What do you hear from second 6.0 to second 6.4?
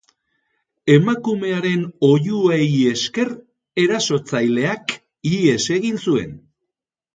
zuen.